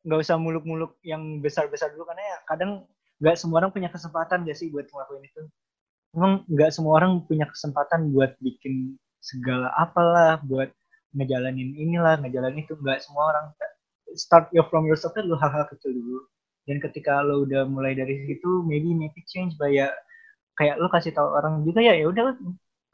[0.07, 2.71] nggak usah muluk-muluk yang besar-besar dulu karena ya kadang
[3.19, 5.43] nggak semua orang punya kesempatan gak sih buat ngelakuin itu?
[6.15, 10.71] Emang nggak semua orang punya kesempatan buat bikin segala apalah buat
[11.17, 12.79] ngejalanin inilah ngejalanin itu.
[12.79, 13.47] Nggak semua orang
[14.15, 16.23] start your from yourself dulu hal-hal kecil dulu.
[16.67, 19.91] Dan ketika lo udah mulai dari situ maybe make it change by ya
[20.55, 22.33] kayak lo kasih tahu orang juga ya ya udah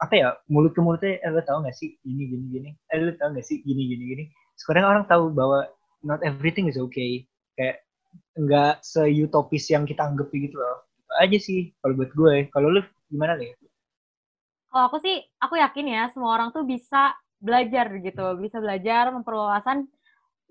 [0.03, 2.69] apa ya mulut ke mulutnya eh, lo tau gak sih gini gini gini?
[2.89, 4.23] Eh lo tau gak sih gini gini gini?
[4.57, 5.69] Sekarang orang tahu bahwa
[6.03, 7.25] not everything is okay.
[7.55, 7.81] Kayak
[8.37, 10.85] nggak seutopis yang kita anggap gitu loh.
[11.17, 12.35] Aja sih kalau buat gue.
[12.51, 13.55] Kalau lo gimana nih?
[14.69, 18.25] Kalau aku sih aku yakin ya semua orang tuh bisa belajar gitu.
[18.37, 19.87] Bisa belajar memperluasan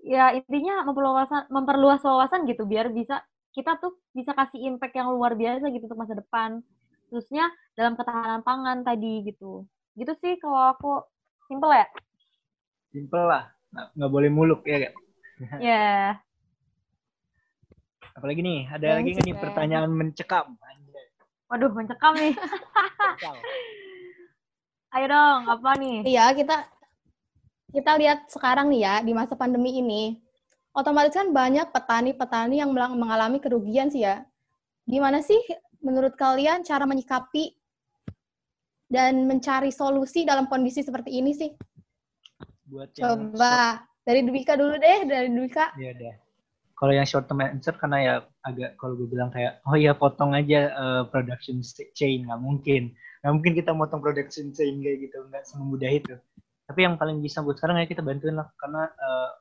[0.03, 3.23] ya intinya memperluas memperluas wawasan gitu biar bisa
[3.55, 6.59] kita tuh bisa kasih impact yang luar biasa gitu untuk masa depan.
[7.07, 9.67] Khususnya dalam ketahanan pangan tadi gitu.
[9.93, 10.93] Gitu sih kalau aku.
[11.43, 11.85] Simple ya?
[12.95, 13.51] Simple lah.
[13.99, 14.93] Nggak boleh muluk ya kan
[15.59, 15.59] ya.
[15.59, 16.07] Yeah.
[18.13, 20.53] apalagi nih ada lagi nggak nih pertanyaan mencekam?
[21.49, 22.37] Waduh mencekam nih.
[24.93, 26.05] Ayo dong apa nih?
[26.05, 26.57] Iya kita
[27.73, 30.21] kita lihat sekarang nih ya, di masa pandemi ini,
[30.77, 34.21] otomatis kan banyak petani-petani yang mengalami kerugian sih ya.
[34.85, 35.41] Gimana sih
[35.81, 37.57] menurut kalian cara menyikapi
[38.93, 41.49] dan mencari solusi dalam kondisi seperti ini sih?
[42.69, 45.71] Buat Coba dari Dwika dulu deh, dari Dwika.
[45.79, 46.15] Iya deh.
[46.75, 50.35] Kalau yang short term answer karena ya agak kalau gue bilang kayak oh ya potong
[50.35, 51.63] aja uh, production
[51.95, 52.91] chain nggak mungkin
[53.23, 56.19] nggak mungkin kita motong production chain kayak gitu nggak semudah itu
[56.67, 59.31] tapi yang paling bisa buat sekarang ya kita bantuin lah karena uh,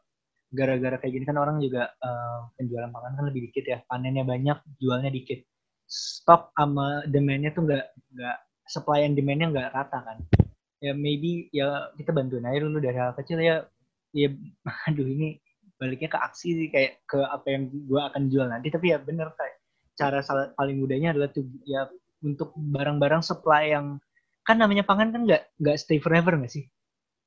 [0.55, 4.59] gara-gara kayak gini kan orang juga uh, penjualan pangan kan lebih dikit ya panennya banyak
[4.79, 5.43] jualnya dikit
[5.91, 8.37] stok sama demandnya tuh nggak nggak
[8.71, 10.19] supply and demandnya nggak rata kan
[10.79, 13.67] ya maybe ya kita bantuin aja dulu dari hal kecil ya
[14.13, 14.29] ya
[14.89, 15.41] aduh ini
[15.83, 18.71] baliknya ke aksi sih kayak ke apa yang gue akan jual nanti.
[18.71, 19.59] Tapi ya bener kayak
[19.99, 21.91] cara salah, paling mudahnya adalah tuh ya
[22.23, 23.99] untuk barang-barang supply yang
[24.47, 26.71] kan namanya pangan kan nggak nggak stay forever nggak sih?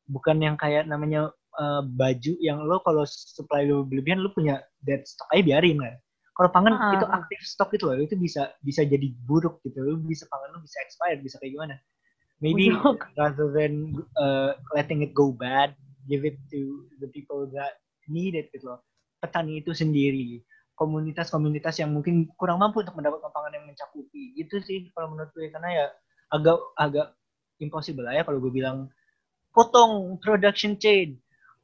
[0.08, 5.04] Bukan yang kayak namanya uh, baju yang lo kalau supply lo berlebihan lo punya dead
[5.04, 5.96] stock aja biarin kan
[6.36, 9.80] Kalau pangan Ah, itu aktif stok itu loh, itu bisa bisa jadi buruk gitu.
[9.80, 11.76] Lu bisa pangan lu bisa expired, bisa kayak gimana?
[12.44, 12.76] Maybe
[13.16, 15.72] rather than uh, letting it go bad,
[16.06, 17.78] give it to the people that
[18.10, 18.82] need it gitu loh.
[19.22, 20.42] Petani itu sendiri,
[20.78, 24.36] komunitas-komunitas yang mungkin kurang mampu untuk mendapatkan pangan yang mencakupi.
[24.38, 25.86] Itu sih kalau menurut gue karena ya
[26.30, 27.08] agak agak
[27.64, 28.92] impossible lah ya kalau gue bilang
[29.56, 31.16] potong production chain.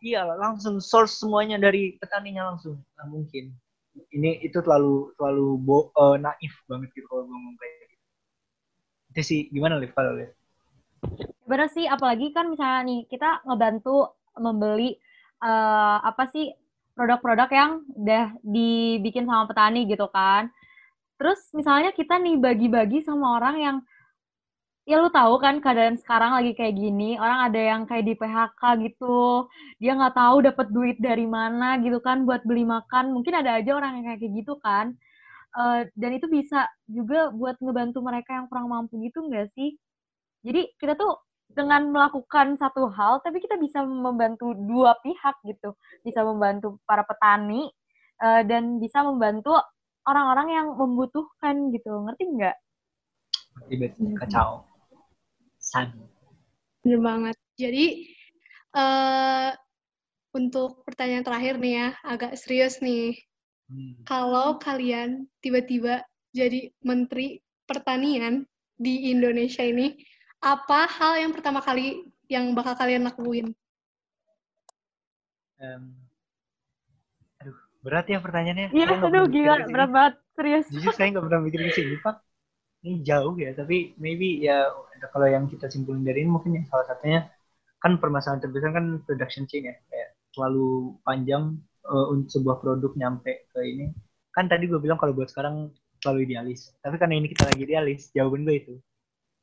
[0.01, 2.81] Iya langsung source semuanya dari petaninya langsung.
[2.97, 3.45] Nggak mungkin.
[3.91, 7.95] Ini itu terlalu terlalu bo, eh, naif banget gitu kalau gue ngomong kayak gitu.
[9.11, 10.31] Itu sih gimana Liv kalau Liv?
[11.43, 14.95] Bener sih, apalagi kan misalnya nih kita ngebantu membeli
[15.43, 16.51] eh, apa sih
[16.95, 20.51] produk-produk yang udah dibikin sama petani gitu kan.
[21.17, 23.77] Terus misalnya kita nih bagi-bagi sama orang yang
[24.89, 28.61] ya lu tahu kan keadaan sekarang lagi kayak gini, orang ada yang kayak di PHK
[28.89, 29.45] gitu,
[29.77, 33.13] dia nggak tahu dapat duit dari mana gitu kan buat beli makan.
[33.15, 34.97] Mungkin ada aja orang yang kayak gitu kan.
[35.51, 39.75] Eh, dan itu bisa juga buat ngebantu mereka yang kurang mampu gitu nggak sih?
[40.45, 41.17] Jadi kita tuh
[41.51, 47.67] dengan melakukan satu hal, tapi kita bisa membantu dua pihak gitu, bisa membantu para petani
[48.21, 49.55] eh, dan bisa membantu
[50.07, 52.57] orang-orang yang membutuhkan gitu, ngerti nggak?
[53.69, 54.65] Ribet, kacau.
[55.61, 55.93] San.
[56.81, 57.37] Bener banget.
[57.59, 58.09] Jadi,
[58.73, 59.51] eh
[60.31, 63.13] untuk pertanyaan terakhir nih ya, agak serius nih.
[63.67, 63.99] Hmm.
[64.07, 68.47] Kalau kalian tiba-tiba jadi menteri pertanian
[68.79, 69.93] di Indonesia ini,
[70.41, 73.53] apa hal yang pertama kali yang bakal kalian lakuin?
[75.61, 75.93] Em,
[77.37, 77.53] aduh,
[77.85, 78.73] berat ya pertanyaannya.
[78.73, 80.65] Iya, aduh gila, berat banget, serius.
[80.73, 82.25] Jujur saya nggak pernah mikir ke sini, Pak.
[82.81, 84.65] Ini jauh ya, tapi maybe ya
[85.13, 87.29] kalau yang kita simpulin dari ini mungkin ya salah satunya
[87.77, 93.59] kan permasalahan terbesar kan production chain ya, kayak terlalu panjang untuk sebuah produk nyampe ke
[93.61, 93.93] ini.
[94.33, 95.69] Kan tadi gue bilang kalau buat sekarang
[96.01, 98.73] terlalu idealis, tapi karena ini kita lagi idealis, jawaban gue itu.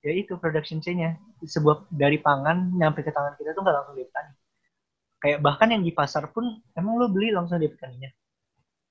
[0.02, 1.18] Ya itu production chain-nya.
[1.42, 4.32] Sebuah dari pangan nyampe ke tangan kita tuh nggak langsung dari petani.
[5.18, 8.10] Kayak bahkan yang di pasar pun emang lo beli langsung dari petaninya.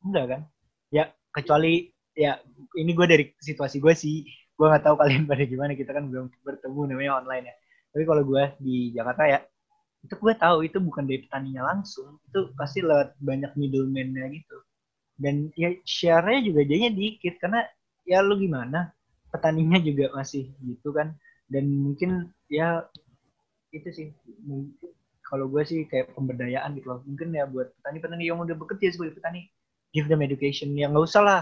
[0.04, 0.42] Enggak kan?
[0.92, 2.42] Ya kecuali ya
[2.74, 4.26] ini gue dari situasi gue sih
[4.58, 7.56] gue nggak tahu kalian pada gimana kita kan belum bertemu namanya online ya
[7.94, 9.40] tapi kalau gue di Jakarta ya
[10.02, 14.58] itu gue tahu itu bukan dari petaninya langsung itu pasti lewat banyak middleman-nya gitu
[15.22, 17.62] dan ya share-nya juga jadinya dikit karena
[18.10, 18.90] ya lu gimana
[19.32, 21.16] petaninya juga masih gitu kan.
[21.48, 22.84] Dan mungkin ya
[23.72, 24.08] itu sih.
[24.44, 24.92] Mungkin
[25.28, 27.00] kalau gue sih kayak pemberdayaan gitu loh.
[27.04, 29.52] Mungkin ya buat petani-petani yang udah bekerja sebagai petani
[29.92, 30.72] give them education.
[30.76, 31.40] Yang nggak usah lah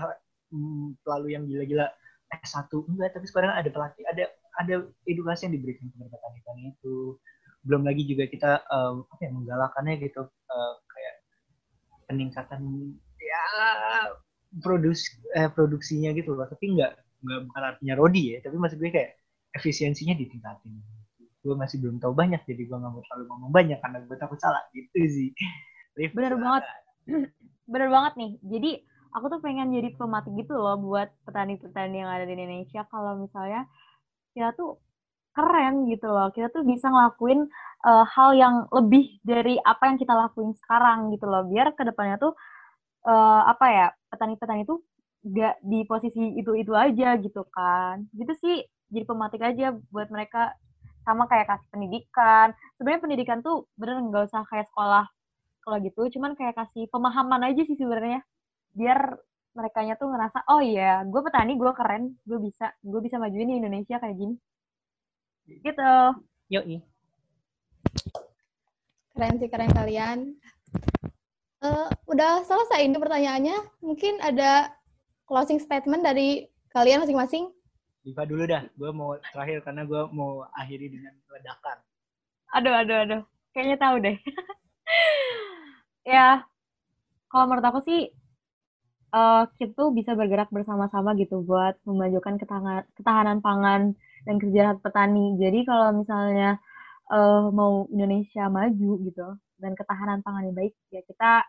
[0.49, 1.87] mm, terlalu yang gila-gila.
[2.41, 3.13] S1 enggak.
[3.13, 4.25] Tapi sekarang ada pelatih ada
[4.57, 7.21] ada edukasi yang diberikan kepada petani-petani itu.
[7.65, 10.21] Belum lagi juga kita em, apa ya menggalakannya gitu.
[10.25, 11.15] Eh, kayak
[12.09, 12.61] peningkatan
[13.21, 13.45] ya
[14.61, 15.05] produs
[15.37, 16.49] eh, produksinya gitu loh.
[16.49, 19.11] Tapi enggak enggak bukan artinya rodi ya tapi maksud gue kayak
[19.55, 20.73] efisiensinya ditingkatin
[21.45, 24.39] gue masih belum tahu banyak jadi gue nggak mau terlalu ngomong banyak karena gue takut
[24.41, 25.29] salah gitu sih
[25.95, 26.63] Liv, Bener banget.
[27.71, 28.31] Bener banget nih.
[28.43, 28.71] Jadi
[29.15, 32.83] aku tuh pengen jadi pematik gitu loh buat petani-petani yang ada di Indonesia.
[32.91, 33.63] Kalau misalnya
[34.35, 34.77] kita tuh
[35.31, 36.29] keren gitu loh.
[36.35, 37.47] Kita tuh bisa ngelakuin
[37.87, 41.47] eh, hal yang lebih dari apa yang kita lakuin sekarang gitu loh.
[41.47, 42.35] Biar ke depannya tuh
[43.07, 44.83] eh, apa ya petani-petani tuh
[45.25, 48.05] gak di posisi itu-itu aja gitu kan.
[48.13, 48.55] Gitu sih
[48.93, 50.53] jadi pematik aja buat mereka
[51.05, 52.53] sama kayak kasih pendidikan.
[52.77, 55.05] Sebenarnya pendidikan tuh bener nggak usah kayak sekolah
[55.65, 58.21] kalau gitu cuman kayak kasih pemahaman aja sih sebenarnya
[58.77, 59.17] biar
[59.57, 63.57] mereka tuh ngerasa oh iya gue petani gue keren gue bisa gue bisa majuin di
[63.57, 64.37] Indonesia kayak gini
[65.65, 66.21] gitu
[66.53, 66.77] Yoi.
[69.15, 70.37] Keren sih, keren kalian.
[71.65, 73.81] Eh, udah selesai ini pertanyaannya.
[73.81, 74.69] Mungkin ada
[75.25, 77.49] closing statement dari kalian masing-masing.
[78.05, 81.81] Diva dulu dah gue mau terakhir karena gue mau akhiri dengan ledakan
[82.55, 84.15] aduh aduh aduh kayaknya tahu deh
[86.15, 86.45] ya
[87.27, 88.01] kalau menurut aku sih
[89.11, 93.81] eh, kita tuh bisa bergerak bersama-sama gitu buat memajukan ketahanan, ketahanan pangan
[94.25, 95.25] dan kesejahteraan petani.
[95.35, 96.49] Jadi kalau misalnya
[97.11, 99.27] eh, mau Indonesia maju gitu
[99.59, 101.43] dan ketahanan pangannya baik, ya kita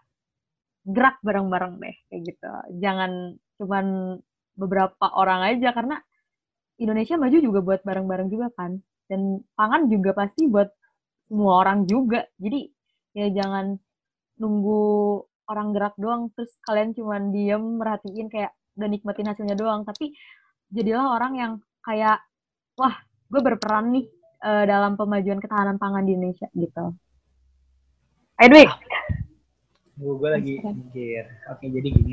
[0.86, 2.52] gerak bareng-bareng deh kayak gitu.
[2.82, 4.16] Jangan cuman
[4.56, 6.00] beberapa orang aja karena
[6.76, 8.80] Indonesia maju juga buat bareng-bareng juga kan.
[9.06, 10.68] Dan pangan juga pasti buat
[11.28, 12.26] semua orang juga.
[12.36, 12.68] Jadi
[13.16, 13.80] ya jangan
[14.36, 14.84] nunggu
[15.48, 20.12] orang gerak doang terus kalian cuman diem merhatiin kayak dan nikmatin hasilnya doang tapi
[20.68, 22.20] jadilah orang yang kayak
[22.76, 22.92] wah
[23.32, 24.04] gue berperan nih
[24.44, 26.92] eh, dalam pemajuan ketahanan pangan di Indonesia gitu.
[28.36, 28.68] Dwi.
[29.96, 32.12] gue lagi mikir oke jadi gini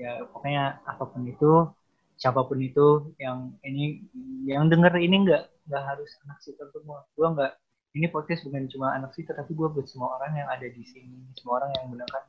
[0.00, 1.68] ya pokoknya apa pun itu
[2.16, 4.04] siapa pun itu yang ini
[4.46, 7.02] yang denger ini nggak nggak harus anak situ semua.
[7.16, 7.52] Gue nggak
[7.98, 11.28] ini podcast bukan cuma anak situ tapi gue buat semua orang yang ada di sini
[11.36, 12.24] semua orang yang mendengarkan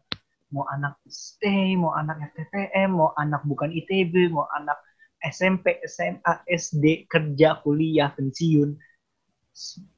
[0.53, 4.77] mau anak stay mau anak FTPM mau anak bukan ITB mau anak
[5.23, 8.75] SMP SMA SD kerja kuliah pensiun.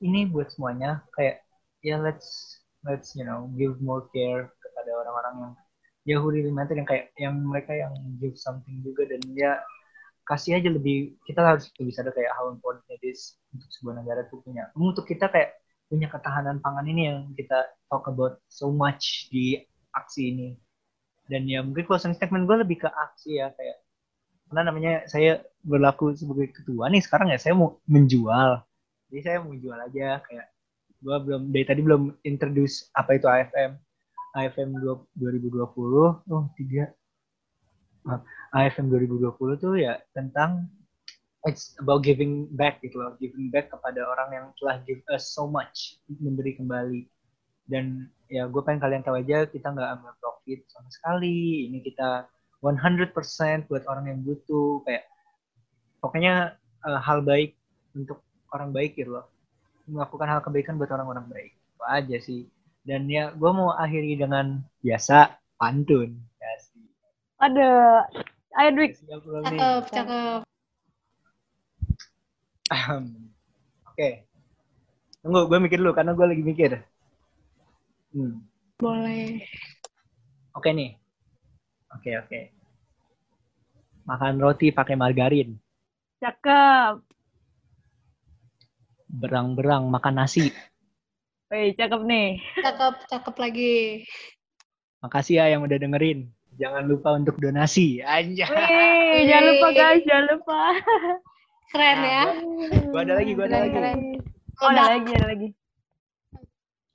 [0.06, 1.42] Ini buat semuanya kayak
[1.82, 5.54] ya let's let's you know give more care kepada orang-orang yang
[6.06, 7.92] ya really matter yang kayak yang mereka yang
[8.22, 9.58] give something juga dan ya
[10.26, 13.18] kasih aja lebih kita harus lebih sadar kayak how important it
[13.54, 14.70] untuk sebuah negara tuh punya.
[14.78, 19.62] Untuk kita kayak punya ketahanan pangan ini yang kita talk about so much di
[19.94, 20.50] aksi ini.
[21.26, 23.82] Dan ya mungkin closing statement gue lebih ke aksi ya kayak
[24.46, 28.62] karena namanya saya berlaku sebagai ketua nih sekarang ya saya mau menjual.
[29.10, 30.46] Jadi saya mau menjual aja kayak
[31.02, 33.78] gue belum dari tadi belum introduce apa itu AFM
[34.36, 34.76] AFM
[35.16, 35.56] 2020
[36.28, 36.92] oh tiga.
[38.54, 40.70] AFM 2020 tuh ya tentang
[41.48, 45.48] it's about giving back gitu loh giving back kepada orang yang telah give us so
[45.48, 47.08] much memberi kembali.
[47.66, 51.72] Dan ya gue pengen kalian tahu aja kita nggak ambil profit sama sekali.
[51.72, 52.28] Ini kita
[52.62, 55.08] 100% buat orang yang butuh kayak
[56.04, 57.58] pokoknya uh, hal baik
[57.96, 58.22] untuk
[58.54, 59.26] orang baik gitu loh.
[59.88, 61.52] Melakukan hal kebaikan buat orang-orang baik.
[61.56, 62.50] Itu aja sih
[62.86, 66.14] dan ya, gue mau akhiri dengan biasa pantun.
[66.38, 66.50] Ya.
[67.42, 67.70] Ada,
[68.62, 68.94] ayo Dwik.
[69.02, 70.40] Cakep, cakep.
[72.70, 73.98] Oke.
[73.98, 74.14] Okay.
[75.26, 76.72] Tunggu, gue mikir dulu karena gue lagi mikir.
[78.14, 78.46] Hmm.
[78.78, 79.42] Boleh.
[80.54, 80.92] Oke okay, nih.
[81.98, 82.30] Oke, okay, oke.
[82.30, 82.44] Okay.
[84.06, 85.58] Makan roti pakai margarin.
[86.22, 87.02] Cakep.
[89.10, 90.54] Berang-berang makan nasi.
[91.46, 92.42] Wih, cakep nih.
[92.58, 93.76] Cakep, cakep lagi.
[95.06, 96.34] Makasih ya yang udah dengerin.
[96.58, 98.02] Jangan lupa untuk donasi.
[98.02, 98.50] Anjay.
[98.50, 100.62] Wih, jangan lupa guys, jangan lupa.
[101.70, 102.24] Keren nah, ya.
[102.90, 103.76] Gua, ada lagi, gua ada lagi.
[103.78, 104.00] Keren.
[104.64, 105.50] Oh, ada lagi, ada lagi.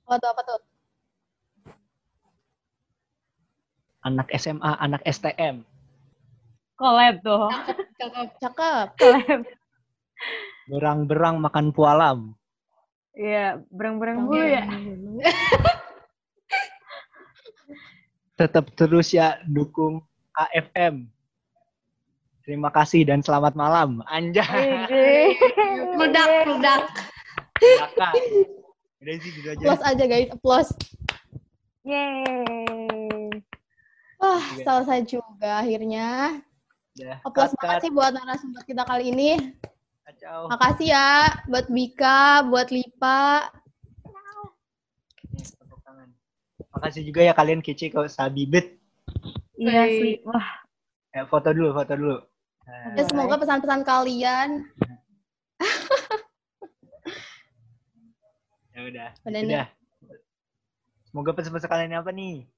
[0.03, 0.59] Apa tuh, apa tuh?
[4.01, 5.63] Anak SMA, anak STM.
[6.75, 7.47] Collab tuh.
[8.01, 8.87] Cakep, cakep.
[8.99, 9.41] Cakep.
[10.67, 12.33] Berang-berang makan pualam.
[13.11, 14.61] Iya, berang-berang dulu ya.
[18.39, 20.01] Tetap terus ya dukung
[20.33, 21.05] AFM.
[22.41, 24.01] Terima kasih dan selamat malam.
[24.09, 24.89] Anjay.
[25.93, 26.83] Meledak, meledak.
[29.01, 29.61] Udah sih gitu aja.
[29.61, 30.71] Applause aja guys, applause.
[31.85, 33.29] Yeay.
[34.21, 36.37] Wah, selesai juga akhirnya.
[36.93, 39.57] Ya, applause banget sih buat narasumber kita kali ini.
[40.11, 40.51] Kacau.
[40.51, 43.47] Makasih ya buat Bika, buat Lipa.
[46.75, 48.75] Makasih juga ya kalian kece kok sabibet.
[49.55, 50.19] Iya sih.
[50.27, 50.67] Wah.
[51.15, 52.19] Ya, foto dulu, foto dulu.
[52.67, 52.99] Nah.
[52.99, 54.67] Ya, semoga pesan-pesan kalian.
[58.75, 59.15] ya udah.
[59.23, 59.41] Udah.
[59.47, 59.67] udah.
[61.07, 62.51] Semoga pesan-pesan kalian apa nih?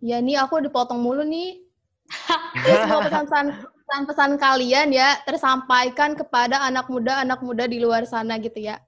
[0.00, 1.68] Ya nih aku dipotong mulu nih.
[2.64, 8.38] ya, semoga pesan-pesan pesan-pesan kalian ya tersampaikan kepada anak muda anak muda di luar sana
[8.38, 8.78] gitu ya.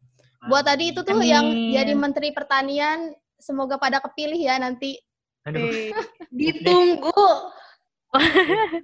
[0.46, 1.26] Buat tadi itu tuh Amin.
[1.26, 4.94] yang jadi Menteri Pertanian semoga pada kepilih ya nanti.
[5.42, 5.90] Aduh.
[6.30, 7.26] Ditunggu.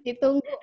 [0.02, 0.54] Ditunggu.